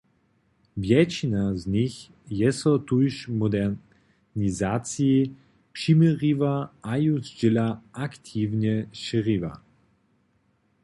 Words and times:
Wjetšina 0.83 1.43
z 1.61 1.63
nich 1.75 1.95
je 2.25 2.49
so 2.59 2.73
tuž 2.87 3.13
modernizaciji 3.39 5.19
přiměriła 5.75 6.55
a 6.91 6.93
ju 7.05 7.15
zdźěla 7.25 7.67
aktiwnje 8.05 8.75
šěriła. 9.03 9.53